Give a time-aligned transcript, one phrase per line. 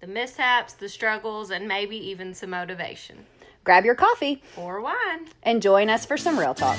[0.00, 3.26] the mishaps, the struggles, and maybe even some motivation.
[3.64, 5.28] Grab your coffee Or wine.
[5.42, 6.78] and join us for some real talk.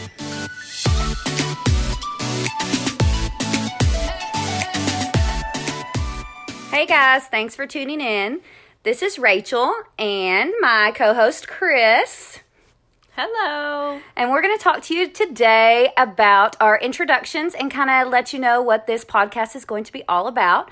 [6.72, 8.42] Hey guys, thanks for tuning in.
[8.84, 12.40] This is Rachel and my co host Chris.
[13.16, 14.02] Hello.
[14.18, 18.34] And we're going to talk to you today about our introductions and kind of let
[18.34, 20.70] you know what this podcast is going to be all about.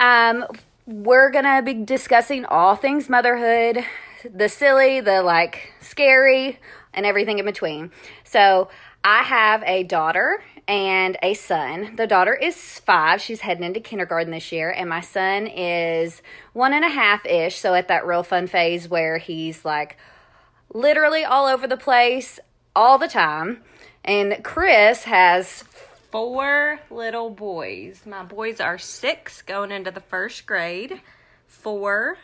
[0.00, 0.44] Um,
[0.86, 3.84] we're to be discussing all things motherhood,
[4.24, 6.58] the silly, the like scary,
[6.94, 7.90] and everything in between.
[8.24, 8.68] So,
[9.04, 11.94] I have a daughter and a son.
[11.94, 13.20] The daughter is five.
[13.20, 14.70] She's heading into kindergarten this year.
[14.70, 16.22] And my son is
[16.54, 17.56] one and a half ish.
[17.56, 19.96] So, at that real fun phase where he's like,
[20.72, 22.40] literally all over the place
[22.74, 23.62] all the time.
[24.04, 25.64] And Chris has
[26.16, 28.06] Four little boys.
[28.06, 31.02] My boys are six, going into the first grade,
[31.46, 32.16] four,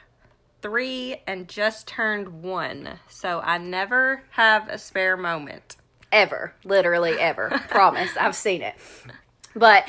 [0.63, 3.01] three, and just turned one.
[3.11, 5.77] So I never have a spare moment.
[6.11, 7.51] ever, literally ever.
[7.69, 8.13] Promise.
[8.19, 8.77] I've seen it.
[9.55, 9.87] But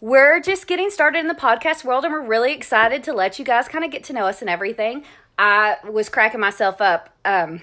[0.00, 3.44] we're just getting started in the podcast world and we're really excited to let you
[3.44, 5.02] guys kind of get to know us and everything.
[5.36, 7.08] I was cracking myself up.
[7.24, 7.62] Um,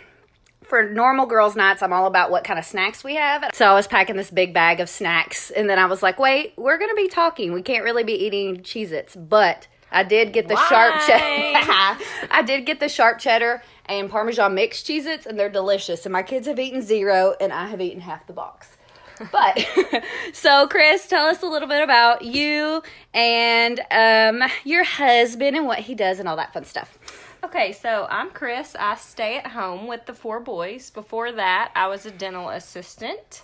[0.69, 3.49] for normal girls' nights, I'm all about what kind of snacks we have.
[3.53, 6.53] So I was packing this big bag of snacks, and then I was like, wait,
[6.55, 7.51] we're going to be talking.
[7.51, 11.23] We can't really be eating Cheez Its, but I did get the sharp cheddar.
[12.31, 16.05] I did get the sharp cheddar and Parmesan mixed Cheez Its, and they're delicious.
[16.05, 18.77] And my kids have eaten zero, and I have eaten half the box.
[19.31, 19.67] But
[20.33, 22.81] so, Chris, tell us a little bit about you
[23.13, 26.98] and um, your husband and what he does and all that fun stuff.
[27.43, 28.75] Okay, so I'm Chris.
[28.77, 30.89] I stay at home with the four boys.
[30.89, 33.43] Before that, I was a dental assistant,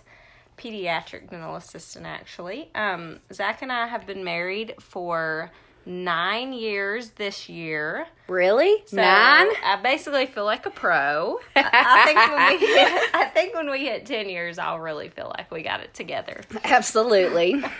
[0.57, 2.69] pediatric dental assistant, actually.
[2.75, 5.50] Um, Zach and I have been married for
[5.85, 8.05] nine years this year.
[8.28, 8.84] Really?
[8.85, 9.47] So Nine?
[9.63, 11.39] I basically feel like a pro.
[11.55, 15.07] I, I think when we hit, I think when we hit ten years, I'll really
[15.09, 16.41] feel like we got it together.
[16.63, 17.63] Absolutely.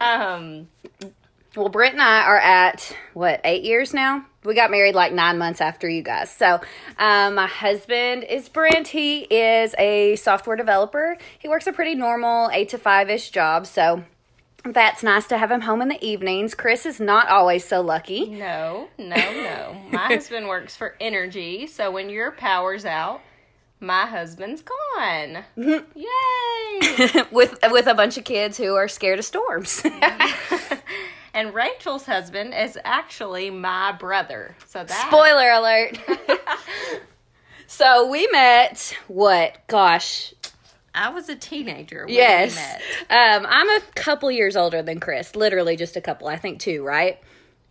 [0.00, 0.68] Um,
[1.54, 4.24] Well, Brent and I are at what eight years now.
[4.44, 6.30] We got married like nine months after you guys.
[6.34, 6.60] So,
[6.98, 8.88] um, my husband is Brent.
[8.88, 11.18] He is a software developer.
[11.38, 13.66] He works a pretty normal eight to five ish job.
[13.66, 14.04] So,
[14.64, 16.54] that's nice to have him home in the evenings.
[16.54, 18.26] Chris is not always so lucky.
[18.28, 19.76] no, no, no.
[19.90, 23.22] My husband works for energy, so when your power's out,
[23.80, 25.44] my husband's gone.
[25.56, 27.22] Yay!
[27.30, 29.82] with with a bunch of kids who are scared of storms.
[31.34, 34.56] and Rachel's husband is actually my brother.
[34.66, 35.98] So that Spoiler alert.
[37.66, 39.56] so we met what?
[39.66, 40.34] Gosh,
[40.94, 42.54] I was a teenager when yes.
[42.54, 43.36] we met.
[43.36, 45.36] Um, I'm a couple years older than Chris.
[45.36, 46.28] Literally just a couple.
[46.28, 46.84] I think two.
[46.84, 47.20] Right?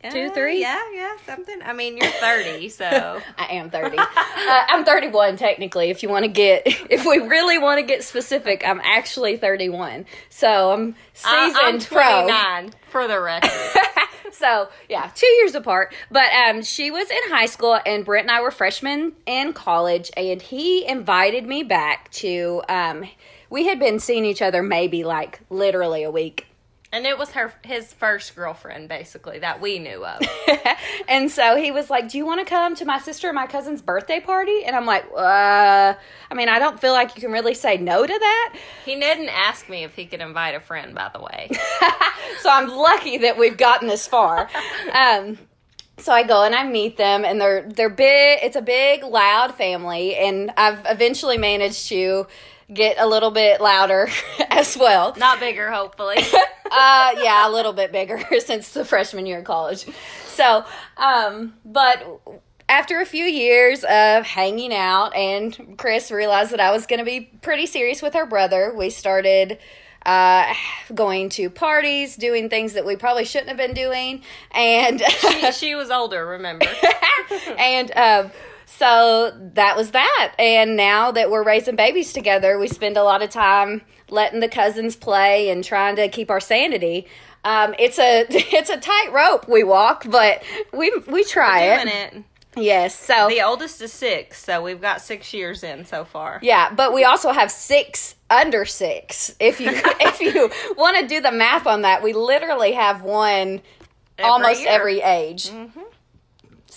[0.09, 0.61] Two, Uh, three?
[0.61, 1.61] Yeah, yeah, something.
[1.61, 2.85] I mean, you're 30, so
[3.37, 3.97] I am 30.
[3.97, 5.89] uh, I'm 31 technically.
[5.89, 10.05] If you want to get, if we really want to get specific, I'm actually 31.
[10.29, 12.69] So I'm seasoned I'm pro.
[12.89, 13.51] for the record.
[14.31, 15.93] so yeah, two years apart.
[16.09, 20.11] But um, she was in high school, and Brent and I were freshmen in college,
[20.15, 22.61] and he invited me back to.
[22.69, 23.03] Um,
[23.51, 26.45] we had been seeing each other maybe like literally a week.
[26.91, 30.21] And it was her his first girlfriend, basically, that we knew of.
[31.07, 33.45] and so he was like, "Do you want to come to my sister and my
[33.45, 35.93] cousin's birthday party?" And I'm like, "Uh,
[36.31, 38.55] I mean, I don't feel like you can really say no to that."
[38.85, 41.51] He didn't ask me if he could invite a friend, by the way.
[42.39, 44.49] so I'm lucky that we've gotten this far.
[44.91, 45.37] Um,
[45.97, 48.39] so I go and I meet them, and they're they're big.
[48.41, 52.25] It's a big, loud family, and I've eventually managed to
[52.73, 54.09] get a little bit louder
[54.49, 55.13] as well.
[55.17, 56.17] Not bigger, hopefully.
[56.71, 59.85] Uh, yeah, a little bit bigger since the freshman year of college.
[60.27, 60.65] So,
[60.97, 62.21] um, but
[62.67, 67.05] after a few years of hanging out, and Chris realized that I was going to
[67.05, 69.57] be pretty serious with her brother, we started
[70.05, 70.53] uh,
[70.93, 75.75] going to parties, doing things that we probably shouldn't have been doing, and she, she
[75.75, 76.67] was older, remember?
[77.57, 78.31] and um,
[78.77, 80.33] so that was that.
[80.39, 84.47] And now that we're raising babies together, we spend a lot of time letting the
[84.49, 87.07] cousins play and trying to keep our sanity.
[87.43, 90.43] Um, it's a it's a tight rope we walk, but
[90.73, 92.13] we we try Doing it.
[92.13, 92.23] it.
[92.55, 92.97] Yes.
[92.99, 96.39] So The oldest is six, so we've got six years in so far.
[96.41, 99.33] yeah, but we also have six under six.
[99.39, 103.61] If you if you want to do the math on that, we literally have one
[104.21, 104.69] almost year.
[104.69, 105.51] every age.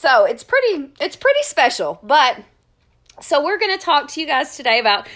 [0.02, 2.00] So it's pretty it's pretty special.
[2.02, 2.36] But
[3.20, 5.06] so we're going to talk to you guys today about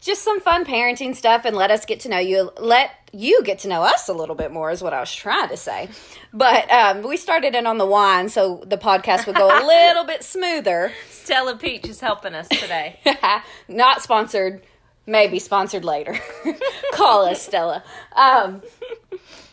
[0.00, 2.52] just some fun parenting stuff and let us get to know you.
[2.56, 5.48] Let you get to know us a little bit more is what I was trying
[5.48, 5.88] to say.
[6.32, 10.04] But um, we started in on the wine, so the podcast would go a little
[10.04, 10.92] bit smoother.
[11.10, 13.00] Stella Peach is helping us today.
[13.68, 14.62] Not sponsored,
[15.04, 16.16] maybe sponsored later.
[16.92, 17.82] Call us, Stella.
[18.14, 18.62] Um,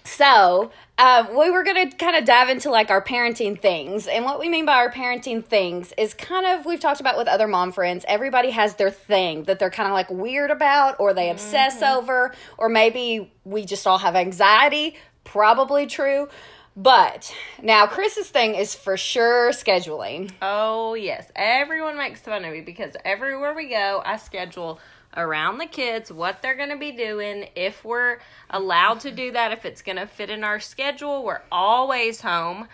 [0.04, 4.08] so, uh, we were going to kind of dive into like our parenting things.
[4.08, 7.28] And what we mean by our parenting things is kind of, we've talked about with
[7.28, 11.14] other mom friends, everybody has their thing that they're kind of like weird about or
[11.14, 14.96] they obsess over, or maybe we just all have anxiety.
[15.26, 16.30] Probably true.
[16.78, 20.32] But now, Chris's thing is for sure scheduling.
[20.42, 21.32] Oh, yes.
[21.34, 24.80] Everyone makes fun of me because everywhere we go, I schedule
[25.18, 27.48] around the kids what they're going to be doing.
[27.56, 28.20] If we're
[28.50, 32.68] allowed to do that, if it's going to fit in our schedule, we're always home.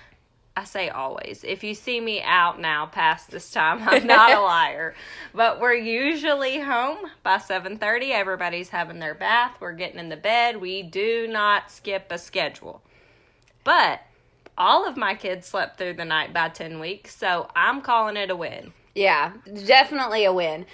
[0.55, 1.45] I say always.
[1.45, 4.95] If you see me out now past this time, I'm not a liar.
[5.33, 8.11] But we're usually home by 7:30.
[8.11, 9.55] Everybody's having their bath.
[9.61, 10.59] We're getting in the bed.
[10.59, 12.81] We do not skip a schedule.
[13.63, 14.01] But
[14.57, 18.29] all of my kids slept through the night by 10 weeks, so I'm calling it
[18.29, 18.73] a win.
[18.93, 19.33] Yeah,
[19.65, 20.65] definitely a win.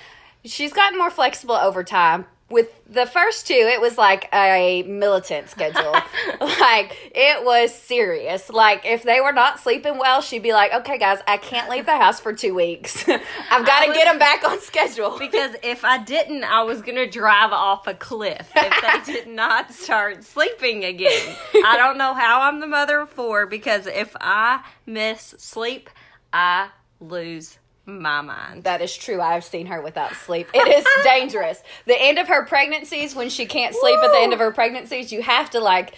[0.45, 2.25] She's gotten more flexible over time.
[2.50, 5.92] With the first two, it was like a militant schedule.
[6.39, 8.50] like, it was serious.
[8.50, 11.86] Like, if they were not sleeping well, she'd be like, okay, guys, I can't leave
[11.86, 13.04] the house for two weeks.
[13.51, 15.18] I've got to get them back on schedule.
[15.28, 19.28] Because if I didn't, I was going to drive off a cliff if they did
[19.28, 21.36] not start sleeping again.
[21.66, 25.90] I don't know how I'm the mother of four because if I miss sleep,
[26.31, 26.69] I
[27.01, 27.57] lose
[27.88, 28.66] my mind.
[28.66, 29.22] That is true.
[29.22, 30.50] I've seen her without sleep.
[30.54, 31.63] It is dangerous.
[31.86, 35.12] The end of her pregnancies, when she can't sleep at the end of her pregnancies,
[35.12, 35.94] you have to like.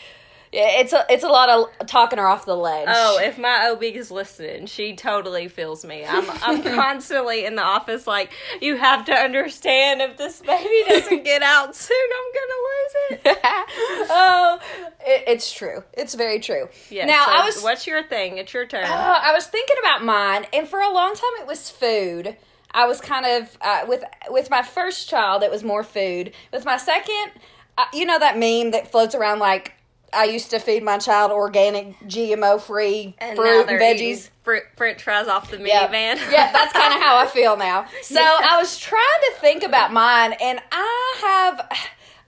[0.51, 2.87] Yeah, it's a it's a lot of talking her off the ledge.
[2.91, 6.03] Oh, if my OB is listening, she totally feels me.
[6.03, 11.23] I'm I'm constantly in the office like, you have to understand if this baby doesn't
[11.23, 13.39] get out soon, I'm gonna lose it.
[14.09, 14.59] oh,
[15.01, 15.83] it, it's true.
[15.93, 16.67] It's very true.
[16.89, 17.05] Yeah.
[17.05, 18.37] now so I was What's your thing?
[18.39, 18.85] It's your turn.
[18.85, 22.35] uh, I was thinking about mine, and for a long time it was food.
[22.71, 25.43] I was kind of uh, with with my first child.
[25.43, 26.33] It was more food.
[26.51, 27.33] With my second,
[27.77, 29.73] uh, you know that meme that floats around like.
[30.13, 33.99] I used to feed my child organic, GMO free fruit and veggies.
[33.99, 35.87] eating Fr- French fries off the Yeah.
[35.87, 36.17] minivan.
[36.31, 37.85] yeah, that's kind of how I feel now.
[38.03, 41.69] So I was trying to think about mine, and I have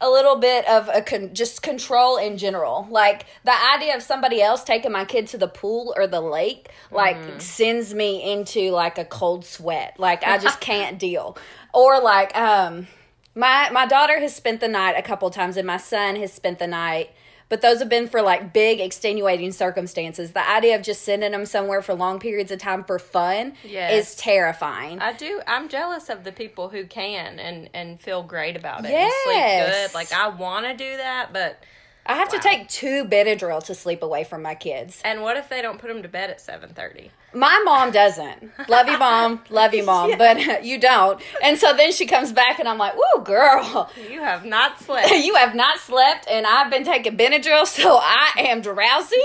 [0.04, 2.88] a little bit of a con- just control in general.
[2.90, 6.70] Like the idea of somebody else taking my kid to the pool or the lake,
[6.92, 10.00] like sends me into like a cold sweat.
[10.00, 11.38] Like I just can't deal.
[11.74, 12.88] Or like um
[13.36, 16.60] my my daughter has spent the night a couple times, and my son has spent
[16.60, 17.12] the night.
[17.52, 20.32] But those have been for like big extenuating circumstances.
[20.32, 24.10] The idea of just sending them somewhere for long periods of time for fun Yes.
[24.10, 25.00] is terrifying.
[25.02, 25.42] I do.
[25.46, 28.92] I'm jealous of the people who can and and feel great about it.
[28.92, 29.14] Yes.
[29.28, 29.34] And
[29.76, 29.94] sleep good.
[29.94, 31.62] Like I want to do that, but
[32.06, 35.02] I have to take two Benadryl to sleep away from my kids.
[35.04, 37.10] and what if they don't put them to bed at 7:30?
[37.34, 38.52] My mom doesn't.
[38.68, 39.42] Love you, mom.
[39.50, 40.12] Love you, mom.
[40.18, 41.22] But you don't.
[41.44, 45.10] And so then she comes back, and I'm like, "Whoa, girl, You have not slept.
[45.12, 49.16] you have not slept, and I've been taking Benadryl, so I am drowsy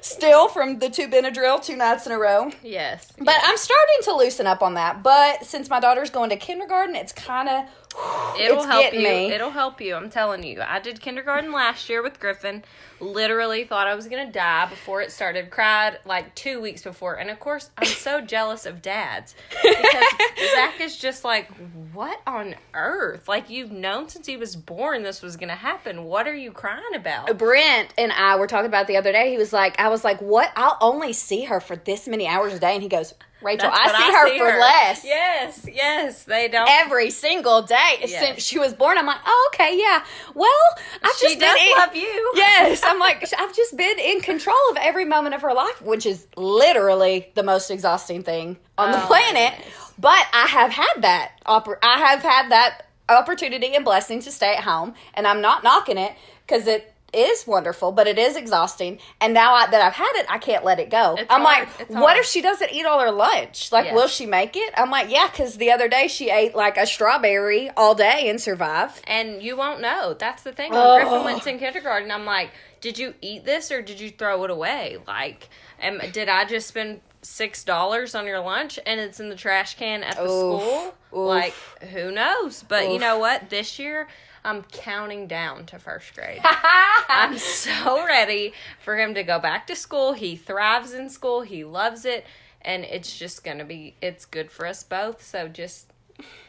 [0.00, 3.12] still from the two Benadryl two nights in a row." yes.
[3.18, 5.02] But I'm starting to loosen up on that.
[5.02, 7.64] But since my daughter's going to kindergarten, it's kind of
[8.38, 9.00] It'll help you.
[9.00, 9.32] me.
[9.32, 9.94] It'll help you.
[9.96, 10.62] I'm telling you.
[10.62, 12.62] I did kindergarten last year with Griffin.
[13.00, 15.50] Literally thought I was gonna die before it started.
[15.50, 16.99] Cried like two weeks before.
[17.08, 21.48] And of course, I'm so jealous of dads because Zach is just like,
[21.92, 23.28] what on earth?
[23.28, 26.04] Like you've known since he was born this was gonna happen.
[26.04, 27.30] What are you crying about?
[27.30, 29.30] Uh, Brent and I were talking about the other day.
[29.30, 30.52] He was like, I was like, what?
[30.56, 32.74] I'll only see her for this many hours a day.
[32.74, 35.04] And he goes, Rachel, I what see her for less.
[35.04, 36.24] Yes, yes.
[36.24, 36.68] They don't.
[36.70, 38.18] Every single day Yes.
[38.20, 40.04] since she was born, I'm like, oh, okay, yeah.
[40.34, 40.48] Well,
[41.02, 42.32] I've she just does been in, love you.
[42.36, 46.06] Yes, I'm like, I've just been in control of every moment of her life, which
[46.06, 49.54] is literally the most exhausting thing on the Oh, planet.
[49.56, 49.92] goodness.
[49.98, 51.32] But I have had that.
[51.46, 55.98] I have had that opportunity and blessing to stay at home, and I'm not knocking
[55.98, 56.12] it
[56.46, 58.98] because it is wonderful, but it is exhausting.
[59.20, 61.16] And now I, that I've had it, I can't let it go.
[61.18, 61.68] It's I'm hard.
[61.68, 62.18] like, It's what hard.
[62.18, 63.72] if she doesn't eat all her lunch?
[63.72, 63.94] Like, Yes.
[63.94, 64.72] will she make it?
[64.76, 68.40] I'm like, yeah, because the other day she ate like a strawberry all day and
[68.40, 69.00] survived.
[69.06, 70.14] and you won't know.
[70.14, 70.70] That's the thing.
[70.72, 70.96] When Oh.
[70.96, 71.58] Griffin went in oh.
[71.58, 72.50] kindergarten, I'm like,
[72.80, 74.98] did you eat this or did you throw it away?
[75.06, 75.48] Like,
[75.80, 79.76] am, did I just spend six dollars on your lunch and it's in the trash
[79.76, 80.28] can at the Oof.
[80.28, 80.94] school?
[81.12, 81.28] Oof.
[81.28, 81.52] Like,
[81.92, 82.64] who knows?
[82.66, 83.50] But you know what?
[83.50, 84.08] This year.
[84.44, 86.40] I'm counting down to first grade.
[87.08, 90.12] I'm so ready for him to go back to school.
[90.12, 91.42] He thrives in school.
[91.42, 92.24] He loves it.
[92.62, 95.22] And it's just going to be, it's good for us both.
[95.22, 95.90] So just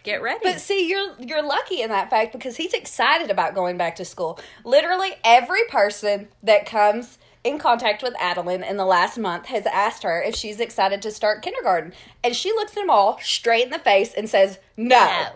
[0.03, 0.39] get ready.
[0.43, 4.05] But see, you're you're lucky in that fact because he's excited about going back to
[4.05, 4.39] school.
[4.63, 10.03] Literally every person that comes in contact with Adeline in the last month has asked
[10.03, 11.93] her if she's excited to start kindergarten,
[12.23, 14.99] and she looks them all straight in the face and says no.
[14.99, 15.27] No.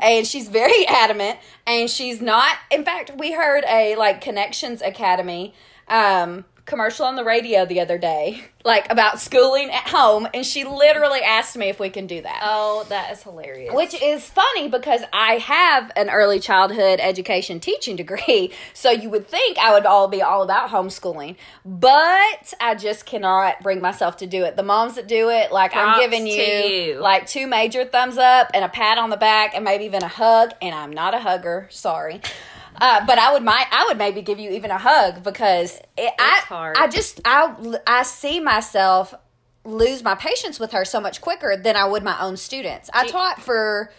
[0.00, 2.56] And she's very adamant, and she's not.
[2.70, 5.54] In fact, we heard a like Connections Academy
[5.88, 10.64] um, commercial on the radio the other day, like about schooling at home, and she
[10.64, 12.40] literally asked me if we can do that.
[12.44, 13.74] oh, that is hilarious.
[13.74, 19.26] Which is funny because I have an early childhood education teaching degree, so you would
[19.26, 24.26] think I would all be all about homeschooling, but I just cannot bring myself to
[24.26, 24.54] do it.
[24.56, 27.00] The moms that do it, like I'm giving you, you.
[27.00, 30.08] like two major thumbs up and a pat on the back and maybe even a
[30.08, 32.20] hug, and I'm not a hugger, sorry.
[32.80, 36.12] Uh, but I would might I would maybe give you even a hug because it,
[36.18, 36.76] I hard.
[36.78, 39.14] I just I I see myself
[39.64, 42.88] lose my patience with her so much quicker than I would my own students.
[42.92, 43.92] I taught for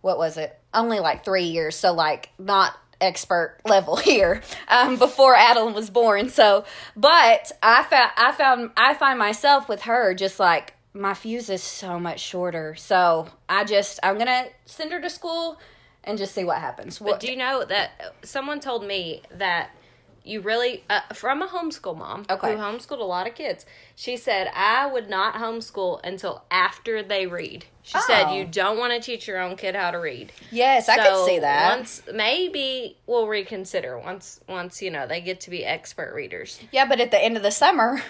[0.00, 0.58] what was it?
[0.72, 6.28] Only like three years, so like not expert level here um, before Adeline was born.
[6.28, 6.64] So,
[6.96, 11.62] but I found I found I find myself with her just like my fuse is
[11.62, 12.74] so much shorter.
[12.76, 15.58] So I just I'm gonna send her to school
[16.06, 16.98] and just see what happens.
[16.98, 19.70] But do you know that someone told me that
[20.24, 22.52] you really, uh, from a homeschool mom Okay.
[22.54, 27.28] who homeschooled a lot of kids, she said, I would not homeschool until after they
[27.28, 27.64] read.
[27.82, 28.34] She said, Oh.
[28.36, 30.32] You don't want to teach your own kid how to read.
[30.50, 31.76] yes, I could see that.
[31.76, 36.58] Once, maybe we'll reconsider once, once, you know, they get to be expert readers.
[36.72, 38.02] Yeah, but at the end of the summer,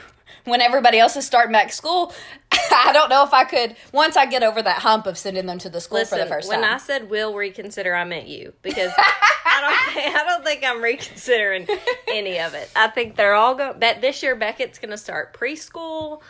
[0.44, 2.12] when everybody else is starting back school,
[2.52, 3.76] I don't know if I could.
[3.92, 6.30] Once I get over that hump of sending them to the school Listen, for the
[6.30, 6.68] first when time.
[6.68, 10.64] When I said we'll reconsider, I meant you because I don't think, I don't think
[10.64, 11.66] I'm reconsidering
[12.08, 12.70] any of it.
[12.76, 13.78] I think they're all going.
[13.78, 16.22] This year Beckett's going to start preschool,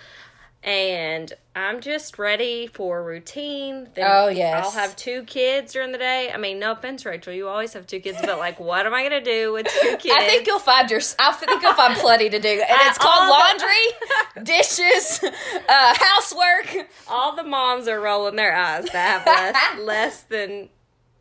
[0.63, 3.89] and I'm just ready for routine.
[3.95, 4.65] Then Oh, yes.
[4.65, 6.31] I'll have two kids during the day.
[6.33, 9.09] I mean, no offense, Rachel, you always have two kids, but like, what am I
[9.09, 10.15] going to do with two kids?
[10.19, 11.01] I think you'll find your.
[11.19, 15.21] I think you'll find plenty to do, and it's I- called all laundry, dishes,
[15.69, 16.89] uh, housework.
[17.09, 20.69] all the moms are rolling their eyes that have less, less than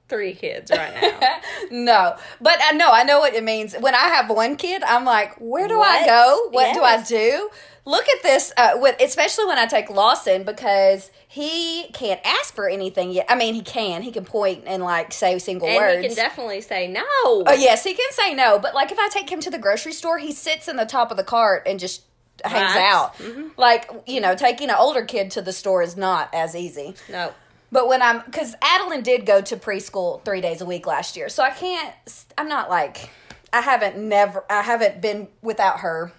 [0.07, 1.39] three kids right now.
[1.71, 3.73] No, but I know I know what it means.
[3.79, 6.47] When I have one kid, I'm like, where do I go?
[6.51, 7.49] What do I do?
[7.87, 8.51] Look at this.
[8.57, 13.27] Uh, with especially when I take Lawson because he can't ask for anything yet.
[13.29, 14.01] I mean, he can.
[14.01, 16.01] He can point and like say single And words.
[16.01, 17.03] he can definitely say no.
[17.25, 19.93] Oh yes, he can say no, but like if I take him to the grocery
[19.93, 22.01] store, he sits in the top of the cart and just
[22.43, 22.91] hangs Right.
[22.91, 23.15] out.
[23.57, 26.95] Like you know, taking an older kid to the store is not as easy.
[27.09, 27.33] No.
[27.71, 31.29] But when I'm, because Adeline did go to preschool three days a week last year,
[31.29, 31.93] so I can't.
[32.37, 33.09] I'm not like
[33.53, 34.43] I haven't never.
[34.49, 36.11] I haven't been without her.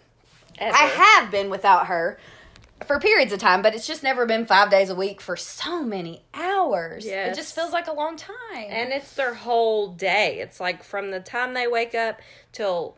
[0.58, 0.74] Ever.
[0.74, 2.18] I have been without her
[2.86, 5.82] for periods of time, but it's just never been five days a week for so
[5.82, 7.06] many hours.
[7.06, 8.66] It just feels like a long time.
[8.68, 10.38] And it's their whole day.
[10.40, 12.20] It's like from the time they wake up
[12.52, 12.96] till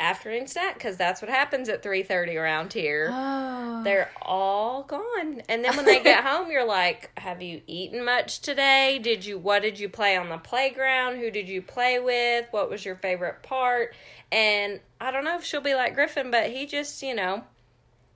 [0.00, 3.10] afternoon snack because that's what happens at 3.30 around here.
[3.12, 3.82] Oh.
[3.84, 5.42] they're all gone.
[5.48, 8.98] And then when they get home you're like have you eaten much today?
[9.02, 11.18] Did you what did you play on the playground?
[11.18, 12.46] Who did you play with?
[12.50, 13.94] What was your favorite part?
[14.30, 17.44] And i don't know if she'll be like griffin but he just you know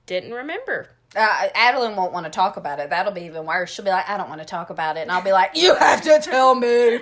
[0.06, 2.90] didn't remember uh, Adeline won't want to talk about it.
[2.90, 3.72] That'll be even worse.
[3.72, 5.00] She'll be like, I don't want to talk about it.
[5.00, 7.00] And I'll be like, You have to tell me.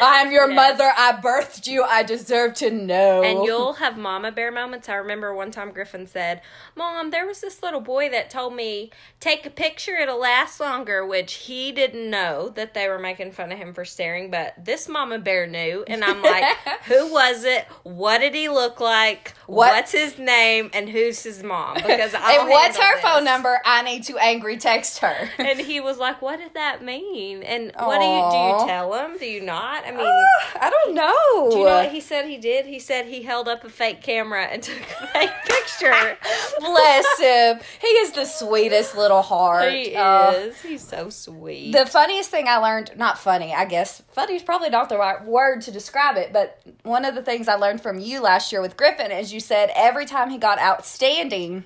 [0.00, 0.56] I'm your Yes.
[0.56, 0.92] mother.
[0.96, 1.82] I birthed you.
[1.82, 3.22] I deserve to know.
[3.22, 4.88] And you'll have mama bear moments.
[4.88, 6.42] I remember one time Griffin said,
[6.76, 11.04] Mom, there was this little boy that told me, take a picture, it'll last longer,
[11.04, 14.88] which he didn't know that they were making fun of him for staring, but this
[14.88, 15.84] mama bear knew.
[15.88, 16.44] And I'm like,
[16.84, 17.66] who was it?
[17.82, 19.34] What did he look like?
[19.46, 20.70] What- What's his name?
[20.74, 21.74] And who's his mom?
[21.76, 23.02] Because and what's her this.
[23.02, 23.39] phone number?
[23.40, 23.60] Number.
[23.64, 25.28] I need to angry text her.
[25.38, 28.36] And he was like, "What did that mean?" And what do you do?
[28.62, 29.18] You tell him?
[29.18, 29.84] Do you not?
[29.86, 30.24] I mean,
[30.60, 31.50] I don't know.
[31.50, 32.26] do you know what he said?
[32.26, 32.66] He did.
[32.66, 36.18] He said he held up a fake camera and took a fake picture.
[36.60, 37.60] Bless him.
[37.80, 39.72] He is the sweetest little heart.
[39.72, 40.60] he Uh, is.
[40.60, 41.72] He's so sweet.
[41.72, 44.02] The funniest thing I learned, not funny, I guess.
[44.12, 47.48] Funny is probably not the right word to describe it, but one of the things
[47.48, 50.58] I learned from you last year with Griffin is you said every time he got
[50.58, 51.64] outstanding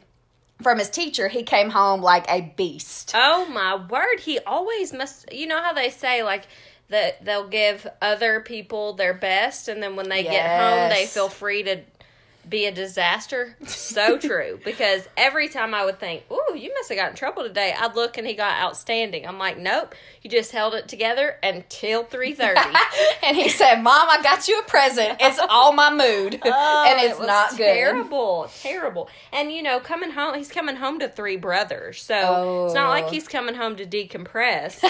[0.63, 3.13] from his teacher, he came home like a beast.
[3.15, 4.21] Oh my word!
[4.21, 5.33] He always must.
[5.33, 6.47] You know how they say like
[6.89, 11.29] that they'll give other people their best, and then when they get home, they feel
[11.29, 11.83] free to
[12.49, 13.57] be a disaster.
[13.67, 14.59] So true.
[14.65, 17.95] Because every time I would think, "Ooh, you must have got in trouble today," I'd
[17.95, 19.27] look and he got outstanding.
[19.27, 22.61] I'm like, "Nope, you just held it together until three thirty.
[23.23, 25.19] and he said, Mom, I got you a present.
[25.21, 26.41] It's all my mood.
[26.57, 27.59] Oh, and it's not good.
[27.75, 29.09] Terrible, terrible.
[29.33, 33.05] And you know, coming home, he's coming home to three brothers, so it's not like
[33.05, 33.09] Oh.
[33.11, 34.83] he's coming home to decompress.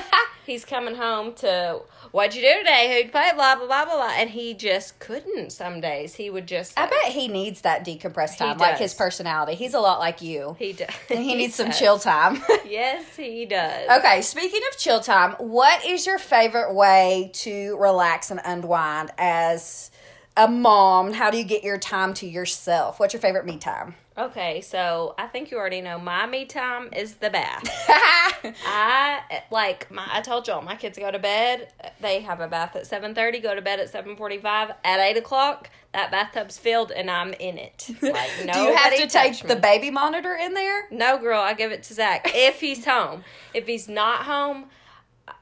[0.46, 1.80] he's coming home to
[2.12, 3.02] what'd you do today?
[3.02, 3.30] Who'd play?
[3.34, 4.12] Blah blah blah blah blah.
[4.16, 5.50] And he just couldn't.
[5.52, 6.78] Some days he would just.
[6.78, 9.54] I bet he needs that decompressed time, like his personality.
[9.54, 10.56] He's a lot like you.
[10.58, 10.88] he does.
[11.10, 12.42] And he needs some chill time.
[12.66, 13.88] Yes, he does.
[13.98, 19.90] Okay, speaking of chill time, what is your favorite way to relax and unwind as
[20.36, 21.12] a mom?
[21.12, 22.98] How do you get your time to yourself?
[22.98, 23.94] What's your favorite me time?
[24.16, 27.64] Okay, so I think you already know my me time is the bath.
[28.64, 30.06] I like my.
[30.09, 31.73] I told y'all my kids go to bed.
[32.00, 33.40] They have a bath at seven thirty.
[33.40, 34.71] Go to bed at seven forty five.
[34.85, 37.90] At eight o'clock, that bathtub's filled and I'm in it.
[38.02, 38.52] Like no.
[38.52, 40.87] do you have to take the baby monitor in there?
[40.92, 41.40] No, girl.
[41.40, 43.25] I give it to Zach if he's home.
[43.52, 44.66] If he's not home,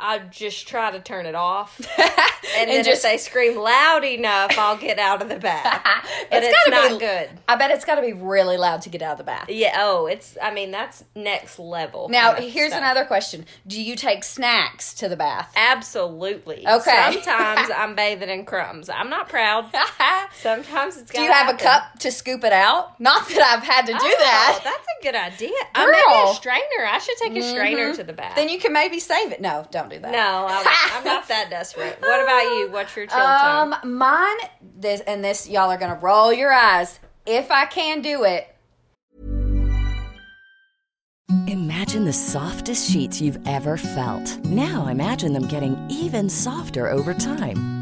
[0.02, 1.80] I just try to turn it off.
[2.54, 5.80] And, then just- if they scream loud enough, I'll get out of the bath.
[6.30, 7.30] But it's, not be- good.
[7.49, 9.49] I bet it's got to be really loud to get out of the bath.
[9.49, 9.75] Yeah.
[9.78, 10.37] Oh, it's.
[10.42, 12.09] I mean, that's next level.
[12.11, 12.82] Now, here's stuff.
[12.82, 13.47] another question.
[13.66, 15.50] Do you take snacks to the bath?
[15.56, 16.66] Absolutely.
[16.68, 17.12] Okay.
[17.23, 18.90] Sometimes I'm bathing in crumbs.
[18.90, 19.71] I'm not proud.
[20.35, 21.11] Sometimes it's.
[21.12, 22.99] Do you have a cup to scoop it out?
[23.00, 24.61] Not that I've had to do Oh, that.
[24.64, 25.56] That's a good idea.
[25.75, 26.32] Uh, maybe Girl.
[26.32, 26.87] a strainer.
[26.90, 28.37] I should take a strainer to the bath.
[28.37, 29.40] Then you can maybe save it.
[29.40, 30.12] No, don't do that.
[30.12, 30.66] no, I'm,
[30.99, 31.96] I'm not that desperate.
[32.00, 32.70] What about you?
[32.70, 33.72] What's your chill time?
[33.72, 34.37] Um, mine
[34.78, 36.99] this and this y'all are gonna roll your eyes.
[37.26, 38.49] If I can do it,
[41.46, 44.38] Imagine the softest sheets you've ever felt.
[44.44, 47.81] Now imagine them getting even softer over time.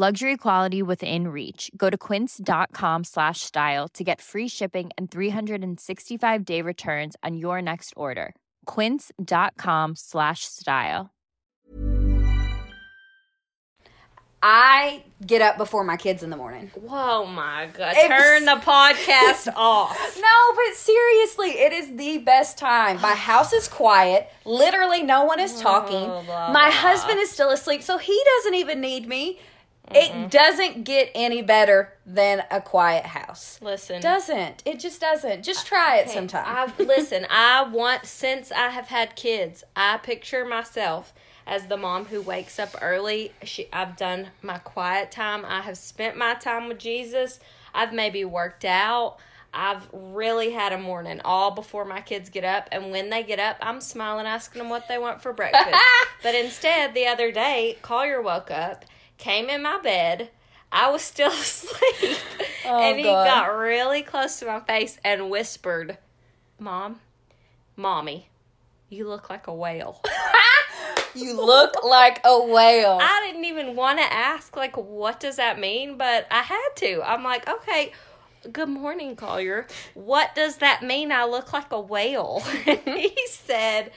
[0.00, 1.70] Luxury quality within reach.
[1.76, 7.60] Go to quince.com slash style to get free shipping and 365 day returns on your
[7.60, 8.34] next order.
[8.64, 11.10] Quince.com slash style.
[14.42, 16.70] I get up before my kids in the morning.
[16.74, 17.92] Whoa, my God.
[17.94, 20.16] It's- Turn the podcast off.
[20.18, 22.98] No, but seriously, it is the best time.
[23.02, 24.30] My house is quiet.
[24.46, 26.06] Literally, no one is oh, talking.
[26.06, 26.70] blah, My blah.
[26.70, 29.38] husband is still asleep, so he doesn't even need me.
[29.92, 30.28] It mm-hmm.
[30.28, 33.58] doesn't get any better than a quiet house.
[33.60, 34.00] Listen.
[34.00, 34.62] Doesn't.
[34.64, 35.42] It just doesn't.
[35.42, 36.44] Just try it Okay, sometime.
[36.46, 37.26] I've listen.
[37.30, 41.12] I want since I have had kids, I picture myself
[41.46, 43.32] as the mom who wakes up early.
[43.42, 45.44] She, I've done my quiet time.
[45.44, 47.40] I have spent my time with Jesus.
[47.74, 49.18] I've maybe worked out.
[49.52, 53.40] I've really had a morning all before my kids get up, and when they get
[53.40, 55.76] up, I'm smiling, asking them what they want for breakfast.
[56.22, 58.84] but instead, the other day, Collier woke up,
[59.20, 60.30] came in my bed.
[60.72, 62.18] I was still asleep,
[62.64, 63.24] oh, and he God.
[63.26, 65.98] got really close to my face and whispered,
[66.58, 67.00] Mom,
[67.76, 68.28] Mommy,
[68.88, 70.02] you look like a whale.
[71.14, 72.98] you look like a whale.
[73.00, 75.96] I didn't even want to ask, like, what does that mean?
[75.96, 77.02] But I had to.
[77.02, 77.92] I'm like, okay,
[78.52, 79.66] good morning, Collier.
[79.94, 81.10] What does that mean?
[81.12, 82.42] I look like a whale.
[82.66, 83.90] And he said,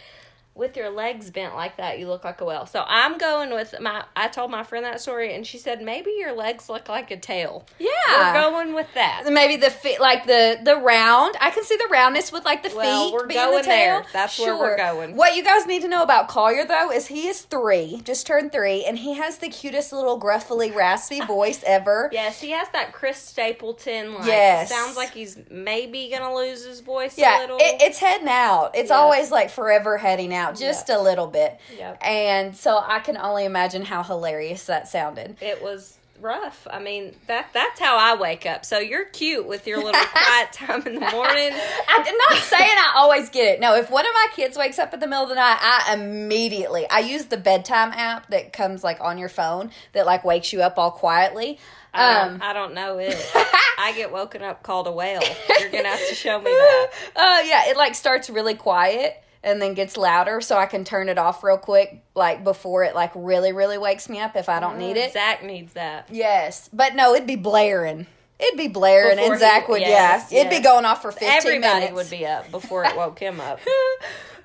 [0.56, 2.66] with your legs bent like that, you look like a whale.
[2.68, 4.04] So I'm going with my.
[4.16, 7.18] I told my friend that story, and she said maybe your legs look like a
[7.18, 7.66] tail.
[7.80, 7.90] Yeah.
[8.18, 9.24] we're going with that.
[9.30, 11.36] Maybe the feet, like the the round.
[11.42, 13.14] I can see the roundness with like the Well, feet.
[13.14, 14.00] we're being going the tail.
[14.02, 14.06] there.
[14.14, 15.16] That's where we're going.
[15.16, 18.52] What you guys need to know about Collier though is he is three, just turned
[18.52, 22.10] three, and he has the cutest little gruffly raspy voice ever.
[22.14, 24.14] Yes, he has that Chris Stapleton.
[24.16, 24.70] Like, Yes.
[24.70, 27.58] sounds like he's maybe gonna lose his voice a Yeah, little.
[27.58, 28.72] it, it's heading out.
[28.76, 28.98] It's Yeah.
[28.98, 31.60] always like forever heading out, just a little bit.
[31.78, 32.00] Yep.
[32.06, 35.38] And so I can only imagine how hilarious that sounded.
[35.42, 36.66] it was rough.
[36.72, 38.64] I mean, that that's how I wake up.
[38.64, 41.52] So you're cute with your little quiet time in the morning.
[41.88, 43.60] I'm not saying I always get it.
[43.60, 45.94] No, if one of my kids wakes up in the middle of the night, I
[45.96, 50.54] immediately I use the bedtime app that comes like on your phone that like wakes
[50.54, 51.60] you up all quietly.
[51.94, 53.16] I Um, don't, I don't know it.
[53.78, 55.22] I get woken up called a whale.
[55.60, 56.88] You're gonna have to show me that.
[57.16, 61.10] uh, yeah, it like starts really quiet and then gets louder, so I can turn
[61.10, 64.60] it off real quick, like before it like really really wakes me up if I
[64.60, 65.14] don't need it.
[65.14, 66.08] Zach needs that.
[66.12, 68.08] Yes, but no, it'd be blaring.
[68.40, 71.12] It'd be blaring, Before and he- Zach would yes, yeah, it'd be going off for
[71.12, 71.94] fifteen Everybody minutes.
[71.94, 73.60] would be up before it woke him up.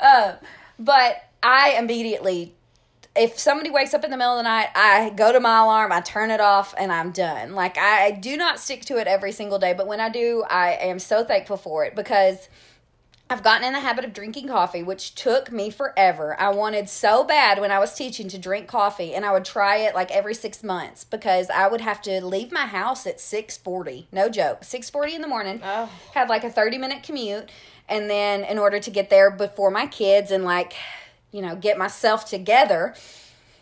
[0.00, 0.34] Uh,
[0.78, 2.54] but I immediately,
[3.16, 5.90] if somebody wakes up in the middle of the night, I go to my alarm,
[5.90, 7.54] I turn it off, and I'm done.
[7.56, 10.74] Like, I do not stick to it every single day, but when I do, I
[10.74, 12.48] am so thankful for it because.
[13.30, 16.34] I've gotten in the habit of drinking coffee, which took me forever.
[16.40, 19.76] I wanted so bad when I was teaching to drink coffee, and I would try
[19.76, 23.58] it like every six months because I would have to leave my house at six
[23.58, 24.08] forty.
[24.12, 25.60] No joke, six forty in the morning.
[25.62, 25.90] Oh.
[26.14, 27.50] Had like a thirty minute commute,
[27.86, 30.72] and then in order to get there before my kids and like,
[31.30, 32.94] you know, get myself together,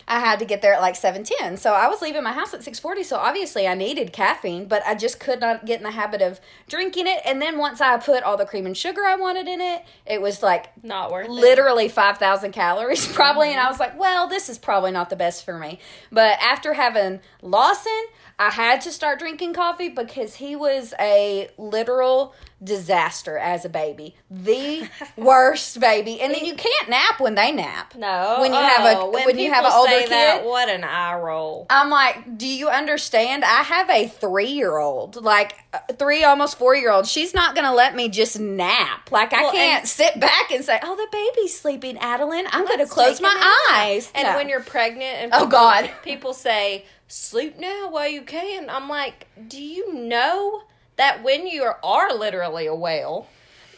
[0.09, 1.59] I had to get there at like 7:10.
[1.59, 4.95] So I was leaving my house at 6:40, so obviously I needed caffeine, but I
[4.95, 7.21] just could not get in the habit of drinking it.
[7.25, 10.23] And then once I put all the cream and sugar I wanted in it, it
[10.23, 11.33] was like Not worth it.
[11.33, 13.73] literally 5,000 calories probably and I mm-hmm.
[13.73, 15.81] was like, well, this is probably not the best for me.
[16.13, 17.93] But after having Lawson,
[18.39, 24.15] I had to start drinking coffee because he was a literal disaster as a baby.
[24.31, 26.21] The worst baby.
[26.21, 27.95] And then you can't nap when they nap.
[27.95, 30.47] No, When you have a- oh, when you have an older say that, kid?
[30.47, 31.67] what an eye roll.
[31.71, 33.45] I'm like, do you understand?
[33.45, 37.07] I have a three year old, like uh, three, almost four year old.
[37.07, 39.11] She's not going to let me just nap.
[39.11, 42.45] Like, I Well, can't and- sit back and say, oh, the baby's sleeping, Adeline.
[42.51, 44.11] I'm going to close my eyes.
[44.15, 44.37] And No.
[44.37, 45.91] when you're pregnant, and Oh, God.
[46.03, 48.69] people say sleep now while you can.
[48.71, 50.63] I'm like, do you know
[50.97, 53.29] that when you are, literally a whale,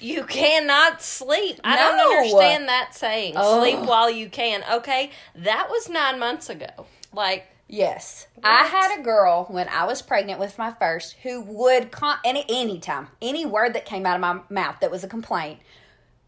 [0.01, 1.61] you cannot sleep?
[1.64, 3.35] I don't understand that saying.
[3.37, 3.61] Oh.
[3.61, 4.62] Sleep while you can.
[4.71, 6.87] Okay, that was nine months ago.
[7.12, 8.27] Like, Yes.
[8.43, 12.45] I had a girl when I was pregnant with my first who would con- any
[12.49, 15.59] any time any word that came out of my mouth that was a complaint,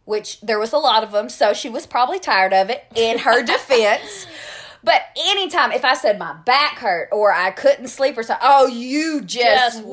[0.04, 3.20] which there was a lot of them, so she was probably tired of it in
[3.20, 4.26] her defense.
[4.82, 8.66] But anytime if I said my back hurt or I couldn't sleep or something, oh
[8.66, 9.92] you just, Just wait.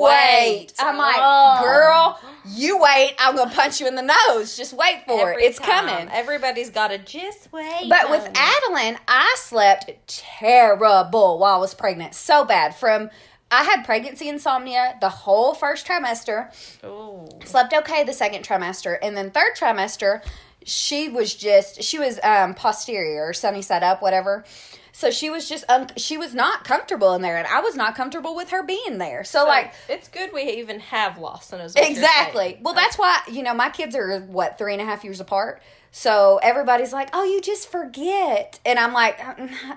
[0.70, 0.74] wait.
[0.80, 1.60] I'm like, Oh.
[1.62, 3.14] girl, you wait.
[3.20, 4.56] I'm gonna punch you in the nose.
[4.56, 5.48] Just wait for every it.
[5.48, 5.88] It's time.
[5.88, 6.10] coming.
[6.14, 7.88] Everybody's got to just wait.
[7.90, 8.30] But with.
[8.34, 12.14] Adeline, I slept terrible while I was pregnant.
[12.16, 12.76] So bad.
[12.76, 13.10] From
[13.50, 16.50] I had pregnancy insomnia the whole first trimester.
[16.86, 17.28] Ooh.
[17.46, 20.22] Slept okay the second trimester, and then third trimester,
[20.68, 24.44] she was just she was um posterior, sunny side up, whatever.
[24.92, 27.96] So she was just un- she was not comfortable in there, and I was not
[27.96, 29.24] comfortable with her being there.
[29.24, 31.76] So, like it's good we even have Lawson as.
[31.76, 32.58] Exactly.
[32.62, 35.62] Well, that's why you know my kids are what three and a half years apart.
[35.92, 39.20] So everybody's like, "Oh, you just forget," and I'm like,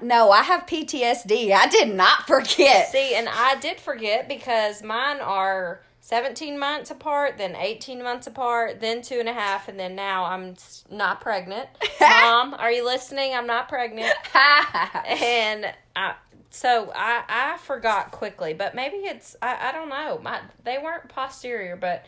[0.02, 1.52] "No, I have PTSD.
[1.52, 7.38] I did not forget." See, and I did forget because mine are 17 months apart,
[7.38, 10.56] then 18 months apart, then two and a half, and then now I'm
[10.90, 11.68] not pregnant.
[12.00, 13.32] Mom, are you listening?
[13.32, 14.12] I'm not pregnant.
[14.34, 16.14] and I,
[16.50, 20.18] so I, I forgot quickly, but maybe it's, I, I don't know.
[20.20, 22.04] My, they weren't posterior, but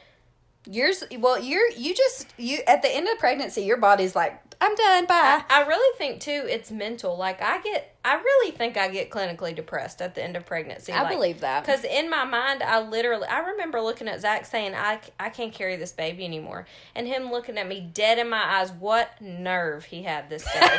[0.67, 4.75] Yours, well, you're you just you at the end of pregnancy, your body's like, "I'm
[4.77, 5.07] done.
[5.07, 7.17] Bye." I really think too it's mental.
[7.17, 10.93] Like I get, I really think I get clinically depressed at the end of pregnancy.
[10.93, 11.65] I believe that.
[11.67, 15.53] because in my mind, I literally, I remember looking at Zach saying, "I, I can't
[15.53, 18.71] carry this baby anymore," and him looking at me dead in my eyes.
[18.71, 20.61] What nerve he had this day.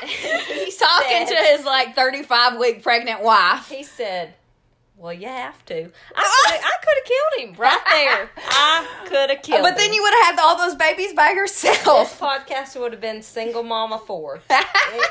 [0.46, 3.68] He's talking to his like 35 week pregnant wife.
[3.68, 4.34] He said.
[4.98, 5.90] Well, you have to.
[6.16, 8.30] I could have killed him right there.
[8.50, 9.62] I could have killed him.
[9.62, 12.18] But then you would have had all those babies by This yourself.
[12.18, 14.40] podcast would have been single mama four.
[14.50, 14.66] it,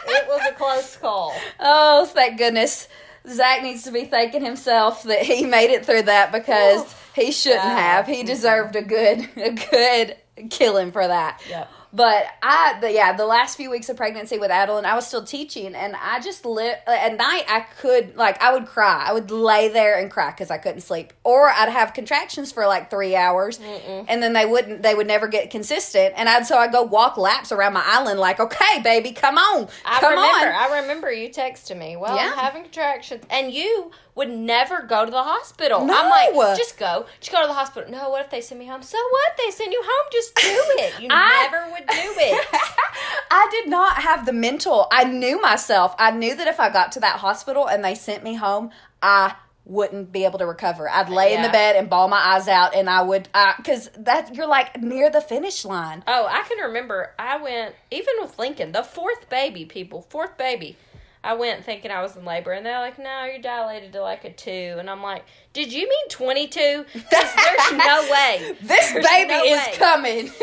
[0.08, 1.34] it was a close call.
[1.62, 2.90] Oh, thank goodness.
[3.30, 7.62] Zach needs to be thanking himself that he made it through that because he shouldn't
[7.64, 8.08] have.
[8.08, 11.42] He deserved a good a good killing for that.
[11.50, 11.72] Yep.
[11.94, 15.24] But I, the, yeah, the last few weeks of pregnancy with Adeline, I was still
[15.24, 17.46] teaching, and I just lit at night.
[17.48, 19.06] I could like I would cry.
[19.08, 22.68] I would lay there and cry because I couldn't sleep, or I'd have contractions for
[22.68, 24.84] like three hours, and then they wouldn't.
[24.84, 28.20] They would never get consistent, and I'd so I go walk laps around my island,
[28.20, 30.48] like, okay, baby, come on, I come remember.
[30.54, 30.72] on.
[30.72, 31.96] I remember you texted me.
[31.96, 32.32] Well, Yeah.
[32.34, 35.86] I'm having contractions, and you would never go to the hospital.
[35.86, 35.94] No.
[35.96, 37.90] I'm like, just go, just go to the hospital.
[37.90, 38.82] No, what if they send me home?
[38.82, 39.38] So what?
[39.38, 40.10] They send you home.
[40.12, 41.00] Just do it.
[41.00, 42.48] You I- never would do it.
[43.32, 44.88] I did not have the mental.
[44.92, 45.94] I knew myself.
[46.00, 48.72] I knew that if I got to that hospital and they sent me home,
[49.04, 50.90] I wouldn't be able to recover.
[50.90, 53.28] I'd lay in the bed and bawl my eyes out, and I would,
[53.58, 56.04] because that you're like near the finish line.
[56.08, 57.12] Oh, I can remember.
[57.20, 59.66] I went even with Lincoln, the fourth baby.
[59.66, 60.78] People, fourth baby.
[61.24, 64.24] I went thinking I was in labor, and they're like, "No, you're dilated to like
[64.24, 64.76] a two.
[64.80, 66.86] And I'm like, "Did you mean 22?
[66.94, 68.56] Because there's no way.
[68.62, 70.32] This There's baby no is way." coming.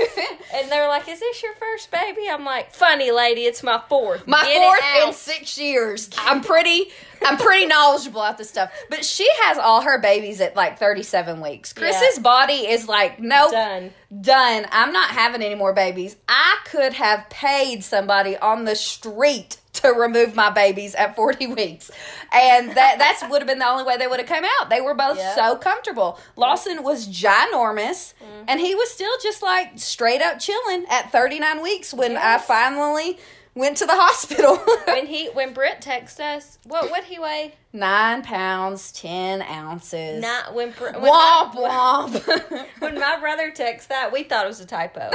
[0.54, 4.26] And they're like, "Is this your first baby?" I'm like, "Funny lady, it's my fourth.
[4.28, 6.10] my Get fourth in six years.
[6.18, 6.90] I'm pretty.
[7.26, 8.70] I'm pretty knowledgeable at this stuff.
[8.90, 11.72] But she has all her babies at like 37 weeks.
[11.72, 13.90] Chris's body is like, nope, Done.
[14.20, 14.66] done.
[14.70, 16.16] I'm not having any more babies.
[16.28, 21.90] I could have paid somebody on the street to remove my babies at 40 weeks.
[22.32, 24.70] And that that's would have been the only way they would have come out.
[24.70, 25.34] They were both Yep.
[25.34, 26.18] so comfortable.
[26.36, 28.44] Lawson was ginormous mm-hmm.
[28.48, 33.18] and he was still just like straight up chilling at 39 weeks when I finally
[33.54, 34.56] went to the hospital.
[34.86, 37.54] when he when Britt texted us, what what he weigh?
[37.78, 40.22] Nine pounds, 10 ounces.
[40.22, 42.66] Not when when Womp my, womp.
[42.78, 45.10] when my brother texted that, we thought it was a typo.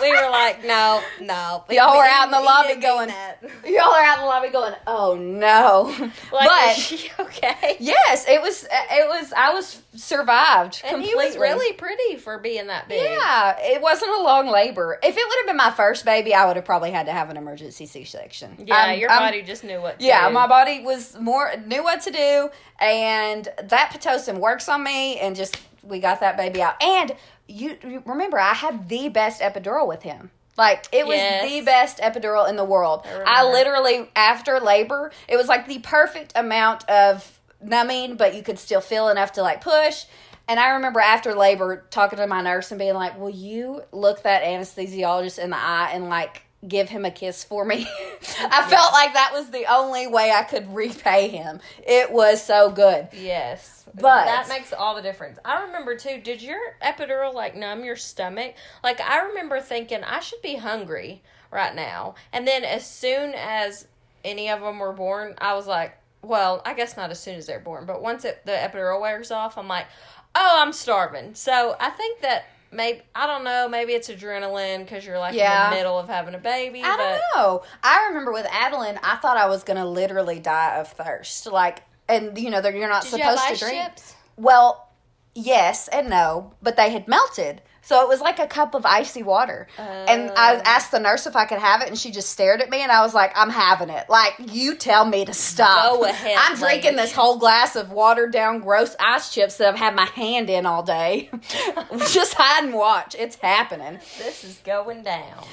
[0.00, 1.62] we were like, no, no.
[1.68, 3.10] Y'all were He- out in the he lobby going.
[3.66, 5.94] Y'all are out in the lobby going, oh no.
[6.32, 7.76] Like, but she okay?
[7.80, 11.22] yes, it was, it was, I was survived And completely.
[11.22, 13.02] he was really pretty for being that big.
[13.02, 14.98] Yeah, it wasn't a long labor.
[15.02, 17.28] If it would have been my first baby, I would have probably had to have
[17.28, 18.64] an emergency C-section.
[18.66, 20.32] Yeah, I'm- your I'm- body just knew what to Yeah, do.
[20.34, 25.34] my body was more knew what to do, and that pitocin works on me, and
[25.36, 26.82] just we got that baby out.
[26.82, 27.12] And
[27.46, 30.30] you, you remember, I had the best epidural with him.
[30.56, 31.50] Like it was Yes.
[31.50, 33.02] the best epidural in the world.
[33.04, 33.10] I,
[33.42, 33.52] remember.
[33.52, 38.80] literally after labor, it was like the perfect amount of numbing, but you could still
[38.80, 40.04] feel enough to like push.
[40.46, 44.22] And I remember after labor talking to my nurse and being like, "Will you look
[44.22, 47.86] that anesthesiologist in the eye and like give him a kiss for me?"
[48.40, 51.60] I felt like that was the only way I could repay him.
[51.86, 53.08] It was so good.
[53.12, 53.84] Yes.
[53.94, 55.38] But- that makes all the difference.
[55.44, 58.54] I remember too, did your epidural like numb your stomach?
[58.82, 62.16] Like I remember thinking I should be hungry right now.
[62.32, 63.86] And then as soon as
[64.24, 67.46] any of them were born, I was like, well, I guess not as soon as
[67.46, 69.86] they're born, but once it, the epidural wears off, I'm like,
[70.34, 75.04] "Oh, I'm starving." So, I think that maybe I don't know, maybe it's adrenaline cuz
[75.06, 75.66] you're like Yeah.
[75.66, 77.62] in the middle of having a baby, I but don't know.
[77.82, 81.46] I remember with Adeline, I thought I was going to literally die of thirst.
[81.46, 83.82] Like, and you know, you're not Did you supposed ice to drink.
[83.84, 84.14] chips?
[84.36, 84.88] Well,
[85.34, 87.62] yes and no, but they had melted.
[87.84, 89.68] So it was like a cup of icy water.
[89.78, 90.62] and I oh.
[90.64, 92.90] asked the nurse if I could have it, and she just stared at me, and
[92.90, 94.08] I was like, I'm having it.
[94.08, 95.96] Like, you tell me to stop.
[95.96, 96.96] Go ahead, I'm drinking lady.
[96.96, 100.64] this whole glass of watered down, gross ice chips that I've had my hand in
[100.66, 101.30] all day.
[102.08, 103.14] just hide and watch.
[103.18, 103.98] It's happening.
[104.18, 105.44] This is going down.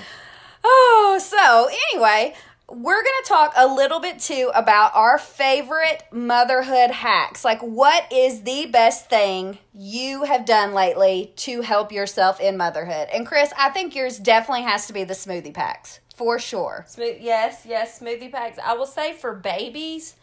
[0.63, 2.35] Oh, so anyway,
[2.73, 7.43] we're going to talk a little bit too about our favorite motherhood hacks.
[7.43, 13.09] Like, what is the best thing you have done lately to help yourself in motherhood?
[13.13, 16.85] And Chris, I think yours definitely has to be the smoothie packs for sure.
[16.87, 18.57] Smooth, yes, yes, smoothie packs.
[18.63, 20.15] I will say for babies,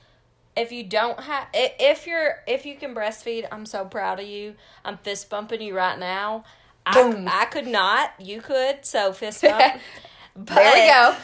[0.56, 4.54] if you don't have, if you're, if you can breastfeed, I'm so proud of you.
[4.84, 6.44] I'm fist bumping you right now.
[6.94, 7.28] Boom.
[7.28, 8.12] I, I could not.
[8.18, 8.86] You could.
[8.86, 9.74] So fist bump.
[10.34, 11.16] but There we go.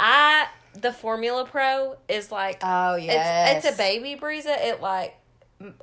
[0.00, 0.27] I
[0.80, 4.56] the Formula Pro is like Oh, yeah, it's it's a baby Brezza.
[4.58, 5.16] It like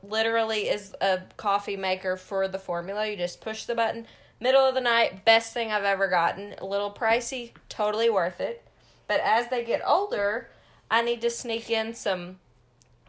[0.01, 3.07] literally is a coffee maker for the formula.
[3.07, 4.07] You just push the button.
[4.39, 6.55] Middle of the night, best thing I've ever gotten.
[6.57, 8.65] A little pricey, totally worth it.
[9.07, 10.49] But as they get older,
[10.89, 12.39] I need to sneak in some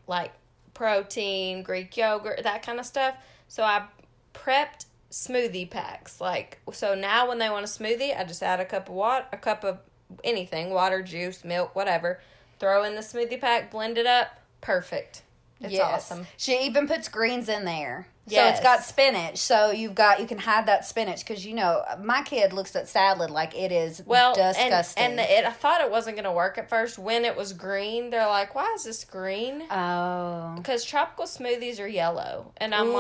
[0.07, 0.33] like
[0.75, 3.17] protein, Greek yogurt, that kind of stuff.
[3.49, 3.87] So I
[4.35, 6.21] prepped smoothie packs.
[6.21, 9.27] Like so now when they want a smoothie, I just add a cup of water,
[9.33, 9.79] a cup of
[10.25, 12.21] anything, water, juice, milk, whatever.
[12.59, 15.23] Throw in the smoothie pack, blend it up, perfect.
[15.61, 16.27] It's awesome.
[16.37, 18.09] She even puts greens in there.
[18.29, 19.39] So it's got spinach.
[19.39, 22.89] So you've got you can hide that spinach because you know my kid looks at
[22.89, 25.03] salad like it is Well, disgusting.
[25.03, 26.99] and, and it, I thought it wasn't going to work at first.
[26.99, 31.87] When it was green, they're like, "Why is this green?" oh, Because tropical smoothies are
[31.87, 32.93] yellow, and I'm Ooh.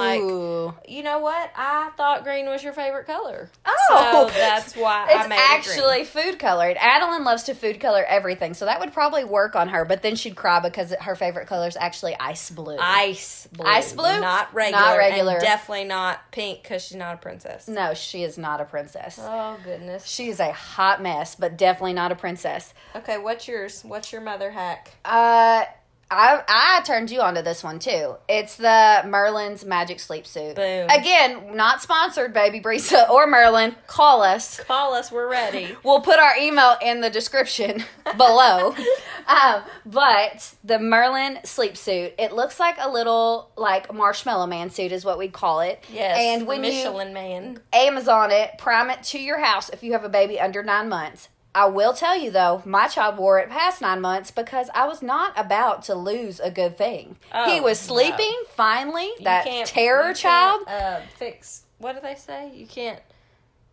[0.66, 1.50] like, you know what?
[1.56, 3.50] I thought green was your favorite color.
[3.66, 4.28] Oh.
[4.30, 6.76] so that's why I it's made it actually food colored.
[6.78, 9.84] Adeline loves to food color everything, so that would probably work on her.
[9.84, 12.76] But then she'd cry because her favorite color is actually ice blue.
[12.78, 14.20] ice blue, Ice blue?
[14.20, 15.15] not regular, Not regular.
[15.20, 17.68] And definitely not pink because she's not a princess.
[17.68, 19.18] no, she is not a princess.
[19.20, 20.06] Oh goodness.
[20.06, 22.74] She is a hot mess, but definitely not a princess.
[22.94, 23.82] Okay, what's yours?
[23.84, 24.92] What's your mother hack?
[25.04, 25.64] Uh,
[26.10, 28.16] I I turned you onto this one too.
[28.28, 30.54] It's the Merlin's Magic Sleep Suit.
[30.54, 30.88] Boom.
[30.88, 33.74] Again, not sponsored, Baby Brezza or Merlin.
[33.88, 34.60] Call us.
[34.60, 35.10] Call us.
[35.10, 35.74] We're ready.
[35.86, 37.84] We'll put our email in the description
[38.16, 38.74] below.
[39.26, 44.90] um, but the Merlin sleep suit, it looks like a little like marshmallow man suit
[44.90, 45.82] is what we'd call it.
[45.92, 46.18] Yes.
[46.18, 47.60] And when Michelin Man.
[47.72, 51.28] Amazon it, prime it to your house if you have a baby under nine months.
[51.56, 55.00] I will tell you though, my child wore it past nine months because I was
[55.02, 57.16] not about to lose a good thing.
[57.46, 59.10] he Oh, was sleeping finally.
[59.22, 60.66] That You can't- terror you child.
[60.66, 61.62] can't, uh, fix.
[61.78, 62.50] What do they say?
[62.54, 63.00] You can't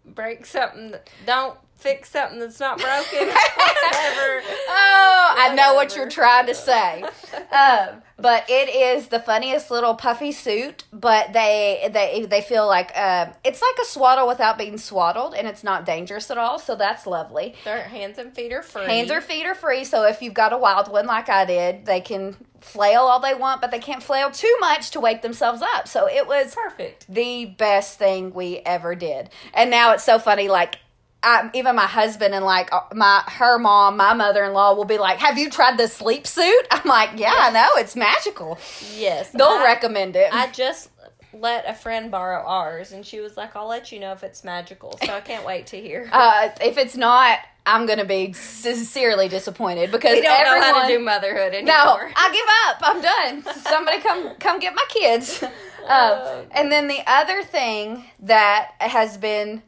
[0.05, 0.91] break something.
[0.91, 3.27] That, don't fix something that's not broken.
[3.27, 4.41] Whatever.
[4.69, 7.03] Oh, I know what you're trying to say.
[7.51, 10.85] Um, but it is the funniest little puffy suit.
[10.93, 15.47] But they they they feel like um, it's like a swaddle without being swaddled, and
[15.47, 16.57] it's not dangerous at all.
[16.57, 17.55] So that's lovely.
[17.65, 18.85] Their hands and feet are free.
[18.85, 19.83] Hands or feet are free.
[19.83, 23.33] So if you've got a wild one like I did, they can flail all they
[23.33, 25.87] want, but they can't flail too much to wake themselves up.
[25.87, 27.05] So it was perfect.
[27.09, 29.29] the best thing we ever did.
[29.53, 30.77] And now it's so funny, like.
[31.23, 34.86] I, even my husband and like uh, my her mom, my mother in law will
[34.86, 38.59] be like, "Have you tried the sleep suit?" I'm like, "Yeah, I know it's magical."
[38.95, 39.29] Yes.
[39.31, 40.33] They'll I- recommend it.
[40.33, 40.89] I just
[41.33, 44.43] let a friend borrow ours, and she was like, "I'll let you know if it's
[44.43, 46.09] magical." So I can't wait to hear.
[46.12, 50.88] uh, if it's not, I'm gonna be sincerely disappointed because we don't everyone, know how
[50.88, 51.65] to do motherhood anymore.
[51.65, 52.81] No, I give up.
[52.81, 53.01] I'm
[53.45, 53.55] done.
[53.63, 55.41] Somebody come come get my kids.
[55.88, 59.63] Um, and then the other thing that has been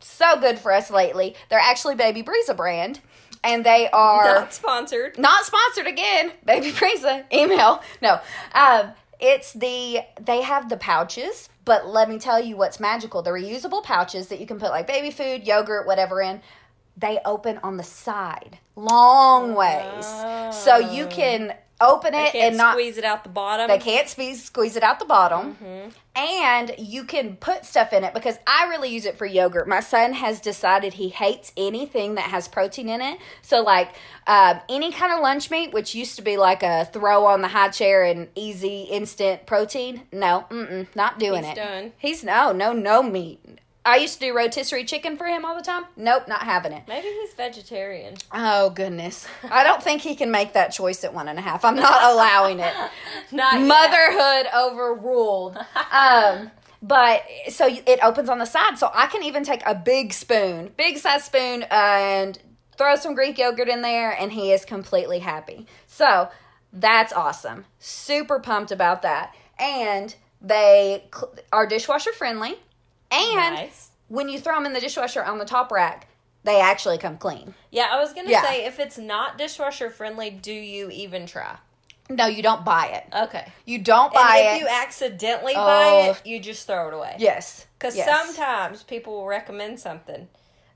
[0.00, 3.00] so good for us lately, they're actually Baby Brezza brand,
[3.44, 5.18] and they are not sponsored.
[5.18, 6.32] not sponsored again.
[6.44, 8.20] Baby Brezza email no.
[8.54, 13.30] Um, it's the they have the pouches, but let me tell you what's magical: the
[13.30, 16.40] reusable pouches that you can put like baby food, yogurt, whatever in.
[16.96, 20.04] They open on the side, long ways,
[20.56, 23.68] so you can open it and not squeeze it out the bottom.
[23.68, 25.54] they can't squeeze squeeze it out the bottom.
[25.54, 25.90] Mm-hmm.
[26.18, 29.68] And you can put stuff in it because I really use it for yogurt.
[29.68, 33.18] My son has decided he hates anything that has protein in it.
[33.42, 33.94] So, like
[34.26, 37.48] um, any kind of lunch meat, which used to be like a throw on the
[37.48, 40.02] high chair and easy instant protein.
[40.12, 40.46] No,
[40.96, 41.56] not doing He's it.
[41.56, 41.92] done.
[41.98, 43.60] He's no, no, no meat.
[43.88, 45.84] I used to do rotisserie chicken for him all the time.
[45.96, 46.82] Nope, not having it.
[46.88, 48.14] Maybe he's vegetarian.
[48.32, 51.64] Oh goodness, I don't think he can make that choice at one and a half.
[51.64, 52.74] I'm not allowing it.
[53.32, 53.66] Not yet.
[53.66, 55.58] motherhood overruled.
[55.92, 56.50] um,
[56.82, 60.70] but so it opens on the side, so I can even take a big spoon,
[60.76, 62.38] big size spoon, and
[62.76, 65.66] throw some Greek yogurt in there, and he is completely happy.
[65.86, 66.28] So
[66.72, 67.64] that's awesome.
[67.80, 69.34] Super pumped about that.
[69.58, 71.04] And they
[71.52, 72.60] are dishwasher friendly,
[73.10, 73.90] and Nice.
[74.08, 76.08] when you throw them in the dishwasher on the top rack,
[76.44, 77.54] they actually come clean.
[77.70, 78.42] Yeah, I was gonna Yeah.
[78.42, 81.56] say if it's not dishwasher friendly, do you even try?
[82.10, 83.04] No, you don't buy it.
[83.14, 83.52] Okay.
[83.66, 84.56] You don't And buy if it.
[84.56, 85.64] If you accidentally Oh.
[85.66, 86.20] buy it, oh.
[86.24, 87.16] you just throw it away.
[87.18, 88.08] yes, Because yes.
[88.08, 90.28] sometimes people will recommend something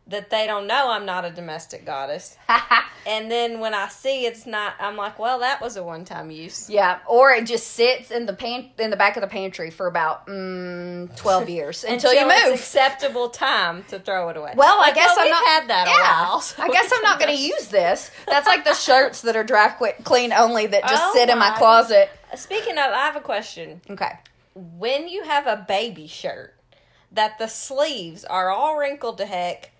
[0.06, 2.36] that they don't know I'm not a domestic goddess.
[3.06, 6.30] and then when I see it's not, I'm like, well, that was a one time
[6.30, 6.68] use.
[6.68, 9.86] Yeah, or it just sits in the pan in the back of the pantry for
[9.86, 12.54] about mm, twelve years until, you it's move.
[12.54, 14.54] acceptable time to throw it away.
[14.56, 15.44] well, I guess well, I'm not.
[15.46, 16.40] had that yeah, a while.
[16.40, 18.10] so I guess I'm not going to use this.
[18.26, 21.38] That's like the shirts that are dry quick, clean only that just Oh sit in
[21.38, 21.56] my my.
[21.56, 22.10] closet.
[22.34, 23.80] Speaking of, I have a question.
[23.88, 24.18] Okay.
[24.54, 26.54] When you have a baby shirt
[27.10, 29.70] that the sleeves are all wrinkled to heck,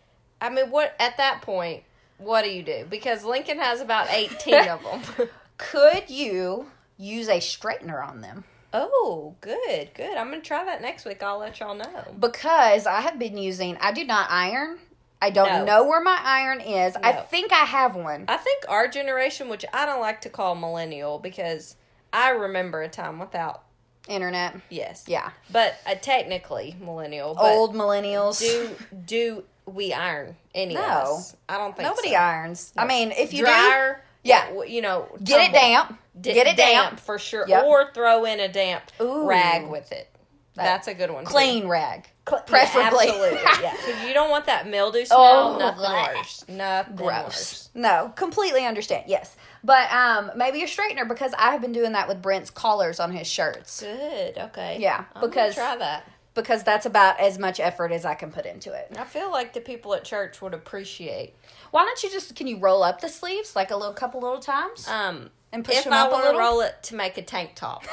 [0.43, 1.85] I mean, what at that point?
[2.19, 2.85] What do you do?
[2.91, 5.29] Because Lincoln has about 18 of them.
[5.57, 6.67] Could you
[6.99, 8.45] use a straightener on them?
[8.75, 10.17] Oh, good, good.
[10.17, 11.23] I'm gonna try that next week.
[11.23, 12.15] I'll let y'all know.
[12.19, 13.77] Because I have been using.
[13.81, 14.79] I do not iron.
[15.21, 15.65] I don't No.
[15.65, 16.97] know where my iron is.
[16.97, 18.25] I think I have one.
[18.29, 21.77] I think our generation, which I don't like to call millennial, because
[22.13, 23.63] I remember a time without.
[24.09, 24.57] Internet.
[24.69, 25.05] Yes.
[25.07, 25.31] Yeah.
[25.53, 27.35] But uh, technically millennial.
[27.37, 28.41] But Old millennials.
[28.41, 28.75] Do
[29.07, 31.37] do we iron any of us?
[31.49, 32.15] I don't think Nobody so.
[32.17, 32.73] irons.
[32.77, 34.03] I mean, if you do, dryer.
[34.25, 34.63] Yeah.
[34.65, 35.99] you know, get it damp.
[36.21, 37.01] D- get it damp.
[37.01, 37.65] for sure, Yep.
[37.65, 39.27] or throw in a damp Ooh.
[39.27, 40.09] rag with it.
[40.55, 41.25] That's a good one.
[41.25, 41.31] too.
[41.31, 43.09] Clean rag, Cl- Yeah, preferably.
[43.09, 43.39] absolutely.
[43.63, 45.19] Yeah, you don't want that mildew smell.
[45.55, 46.15] Oh, nothing bleh.
[46.15, 46.45] worse.
[46.47, 47.25] Nothing Gross.
[47.25, 47.69] worse.
[47.75, 49.05] No, completely understand.
[49.09, 49.35] Yes,
[49.65, 53.13] but um, maybe a straightener because I have been doing that with Brent's collars on
[53.13, 54.37] his shirts Good.
[54.37, 54.77] Okay.
[54.79, 56.07] Yeah, I'm because- try that.
[56.35, 58.91] Because that's about as much effort as I can put into it.
[58.99, 61.35] I feel like the people at church would appreciate.
[61.71, 64.41] Why don't you just can you roll up the sleeves like a little couple little
[64.41, 64.87] times?
[64.89, 66.41] Um, And push if them I up a want to little?
[66.41, 67.85] roll it to make a tank top,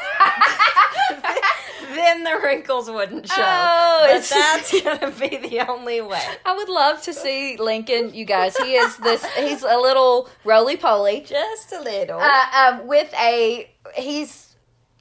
[1.95, 3.35] then the wrinkles wouldn't show.
[3.45, 6.21] Oh, but it's- that's gonna be the only way.
[6.45, 8.13] I would love to see Lincoln.
[8.13, 9.25] You guys, he is this.
[9.35, 11.21] He's a little roly poly.
[11.21, 12.19] Just a little.
[12.19, 14.48] Uh, um, with a he's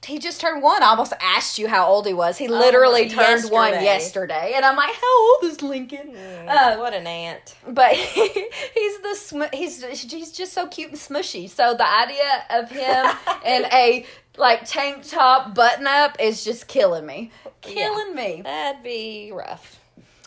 [0.05, 0.81] he just turned one.
[0.81, 2.37] I almost asked you how old he was.
[2.37, 3.83] He literally turned one yesterday.
[3.83, 6.15] yesterday, and I'm like, how old is Lincoln?
[6.15, 7.55] Uh, what an ant.
[7.67, 11.49] but he's the sm- he's he's just so cute and smushy.
[11.49, 13.05] So the idea of him
[13.45, 14.05] in a
[14.37, 17.31] like tank top button up is just killing me,
[17.61, 18.41] killing me.
[18.43, 19.79] That'd be rough.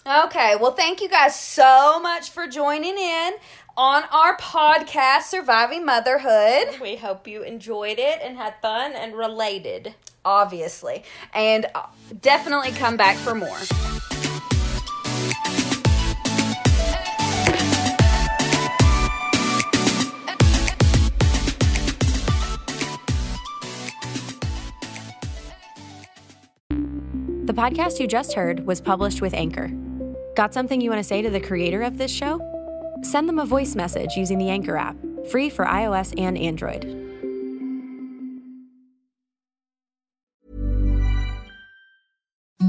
[0.04, 3.32] Okay, well, thank you guys so much for joining in
[3.76, 6.80] on our podcast, Surviving Motherhood.
[6.80, 9.94] We hope you enjoyed it and had fun and related.
[10.24, 11.02] Obviously,
[11.34, 11.86] and uh,
[12.20, 13.58] definitely come back for more.
[27.44, 29.72] The podcast you just heard was published with Anchor.
[30.36, 32.51] Got something you want to say to the creator of this show?
[33.02, 34.96] Send them a voice message using the Anchor app,
[35.30, 36.84] free for iOS and Android.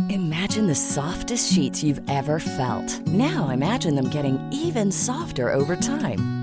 [0.09, 2.99] Imagine the softest sheets you've ever felt.
[3.07, 6.42] Now imagine them getting even softer over time.